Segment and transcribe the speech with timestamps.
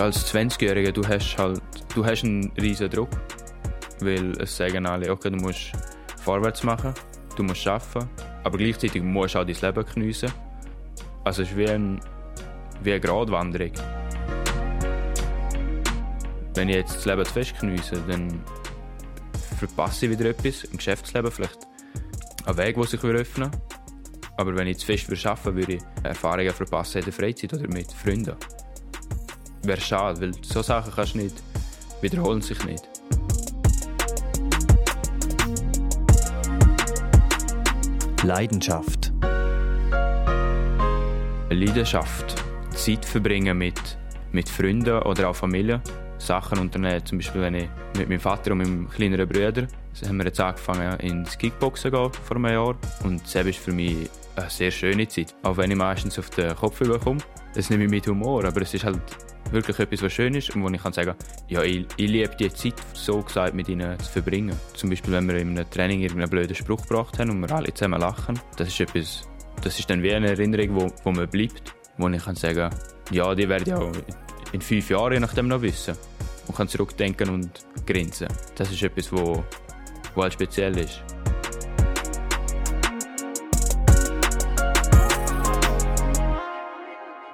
[0.00, 1.60] Ja, als 20-Jähriger, du hast halt,
[1.94, 3.10] du hast einen riesen Druck,
[4.00, 5.72] weil es sagen alle, okay, du musst
[6.24, 6.94] vorwärts machen,
[7.36, 8.08] du musst arbeiten,
[8.42, 10.32] aber gleichzeitig musst du auch dein Leben geniessen.
[11.22, 12.00] Also es ist wie, ein,
[12.82, 13.72] wie eine Gratwanderung.
[16.54, 18.42] Wenn ich jetzt das Leben zu fest geniesse, dann
[19.58, 21.58] verpasse ich wieder etwas im Geschäftsleben, vielleicht
[22.46, 23.50] einen Weg, der sich öffnen
[24.38, 27.68] Aber wenn ich zu fest arbeiten würde, würde ich Erfahrungen verpassen in der Freizeit oder
[27.68, 28.34] mit Freunden.
[29.62, 31.42] Wäre schade, weil so Sachen kannst du nicht,
[32.00, 32.88] wiederholen sich nicht.
[38.22, 39.12] Leidenschaft.
[41.50, 42.44] Leidenschaft.
[42.74, 43.98] Zeit verbringen mit,
[44.32, 45.82] mit Freunden oder auch Familie.
[46.18, 47.04] Sachen unternehmen.
[47.04, 49.66] Zum Beispiel, wenn ich mit meinem Vater und meinem kleineren Bruder
[50.06, 52.76] haben wir jetzt angefangen ins Kickboxen gehen vor einem Jahr.
[53.04, 55.34] Und das ist für mich eine sehr schöne Zeit.
[55.42, 57.20] Auch wenn ich meistens auf den Kopf bekomme.
[57.54, 59.00] Das nehme ich mit Humor, aber es ist halt
[59.52, 61.14] wirklich etwas, was schön ist und wo ich kann sagen
[61.48, 64.56] ja, ich, ich liebe die Zeit, so gesagt, mit ihnen zu verbringen.
[64.74, 67.72] Zum Beispiel, wenn wir in einem Training irgendeinen blöden Spruch gebracht haben und wir alle
[67.74, 68.38] zusammen lachen.
[68.56, 69.28] Das ist etwas,
[69.62, 72.74] das ist dann wie eine Erinnerung, wo, wo man bleibt, wo ich kann sagen
[73.10, 73.92] ja, die werde ich auch
[74.52, 75.96] in fünf Jahren je nachdem noch wissen
[76.46, 77.50] und kann zurückdenken und
[77.86, 78.28] grinsen.
[78.56, 79.44] Das ist etwas, wo,
[80.14, 81.02] wo halt speziell ist.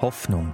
[0.00, 0.52] Hoffnung.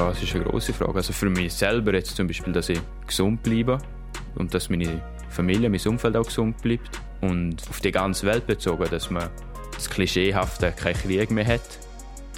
[0.00, 0.94] Ja, es ist eine große Frage.
[0.94, 3.76] Also für mich selber jetzt zum Beispiel, dass ich gesund bleibe
[4.36, 8.86] und dass meine Familie, mein Umfeld auch gesund bleibt und auf die ganze Welt bezogen,
[8.90, 9.28] dass man
[9.74, 11.60] das Klischeehafte keinen Krieg mehr hat,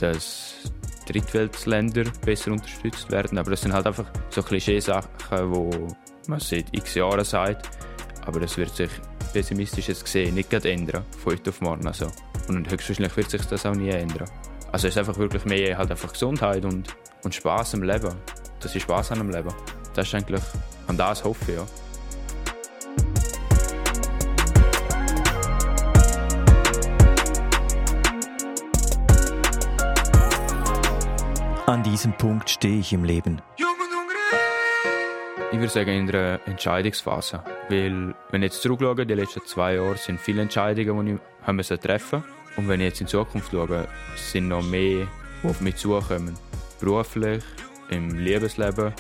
[0.00, 0.72] dass
[1.06, 3.38] Drittweltländer besser unterstützt werden.
[3.38, 5.70] Aber das sind halt einfach so Klischeesachen, wo
[6.26, 7.70] man seit x Jahren sagt.
[8.26, 8.91] Aber das wird sich
[9.32, 11.87] pessimistisch jetzt gesehen nicht ändern, von heute auf morgen.
[11.87, 12.08] Also.
[12.48, 14.28] Und höchstwahrscheinlich wird sich das auch nie ändern.
[14.72, 18.15] Also es ist einfach wirklich mehr halt einfach Gesundheit und, und Spaß am Leben.
[18.59, 19.53] Das ist Spaß an dem Leben.
[19.93, 20.43] Das ist eigentlich,
[20.87, 21.66] an das hoffe ich, ja.
[31.66, 33.43] An diesem Punkt stehe ich im Leben.
[35.53, 37.44] Ich würde sagen, in einer Entscheidungsphase.
[37.69, 41.61] Weil, wenn ich jetzt zurückschaue, die letzten zwei Jahre sind viele Entscheidungen, die ich haben
[41.61, 42.25] treffen
[42.56, 45.06] Und wenn ich jetzt in Zukunft schaue, sind noch mehr,
[45.42, 46.34] die auf mich zukommen.
[46.80, 47.42] Beruflich,
[47.90, 48.92] im Liebesleben.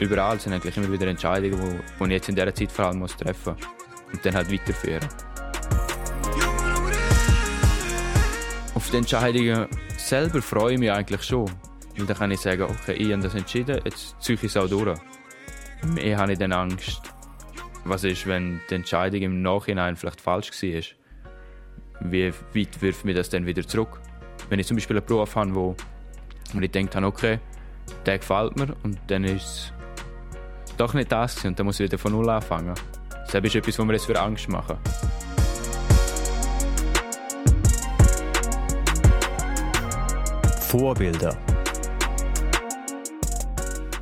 [0.00, 3.54] Überall sind eigentlich immer wieder Entscheidungen, die ich jetzt in dieser Zeit vor allem treffen
[3.54, 4.12] muss.
[4.12, 5.06] Und dann halt weiterführen.
[8.74, 9.66] Auf die Entscheidungen
[9.96, 11.50] selber freue ich mich eigentlich schon.
[11.96, 14.68] Weil dann kann ich sagen, okay, ich habe das entschieden, jetzt ziehe ich es auch
[14.68, 14.98] durch.
[15.94, 17.02] Mehr habe ich dann Angst,
[17.84, 20.82] was ist, wenn die Entscheidung im Nachhinein vielleicht falsch war.
[22.00, 24.00] Wie weit wirft mir das dann wieder zurück?
[24.48, 25.74] Wenn ich zum Beispiel einen Beruf habe, wo,
[26.52, 27.40] wo ich denke, okay,
[28.06, 29.72] der gefällt mir und dann ist es
[30.76, 32.74] doch nicht das und dann muss ich wieder von Null anfangen.
[33.30, 34.76] Das ist etwas, was mir jetzt für Angst machen.
[40.68, 41.36] Vorbilder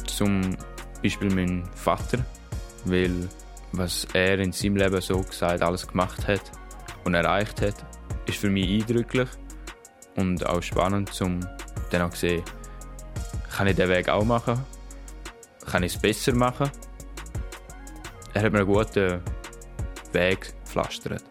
[0.07, 0.57] zum
[1.03, 2.19] Beispiel mein Vater,
[2.85, 3.29] weil
[3.73, 6.43] was er in seinem Leben so gesagt alles gemacht hat
[7.07, 7.75] und erreicht hat,
[8.27, 9.29] ist für mich eindrücklich
[10.17, 11.41] und auch spannend, um
[11.91, 12.43] dann auch zu sehen,
[13.57, 14.63] kann ich den Weg auch machen,
[15.71, 16.71] kann ich es besser machen.
[18.35, 19.23] Er hat mir einen guten
[20.13, 21.25] Weg gepflastert.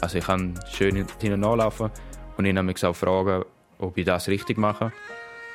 [0.00, 1.90] Also ich kann schön hinten nachlaufen
[2.36, 3.44] und ihn auch fragen,
[3.78, 4.90] ob ich das richtig mache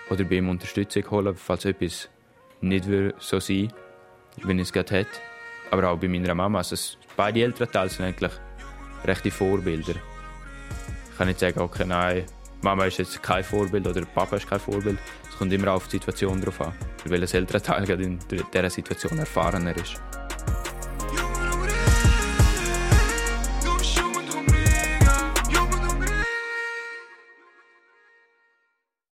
[0.10, 2.10] oder bei ihm Unterstützung holen, falls etwas
[2.62, 2.86] nicht
[3.18, 3.74] so sein
[4.44, 5.20] wenn ich es gerade hätte.
[5.72, 6.60] Aber auch bei meiner Mama.
[6.60, 6.76] Also
[7.18, 8.32] beide Elternteile sind eigentlich
[9.06, 9.96] rechte Vorbilder.
[11.12, 12.26] Ich kann nicht sagen, okay, nein,
[12.62, 15.00] Mama ist jetzt kein Vorbild oder Papa ist kein Vorbild.
[15.30, 16.74] Es kommt immer auf die Situation drauf an,
[17.04, 20.02] weil welches Elternteil gerade in dieser Situation erfahrener ist.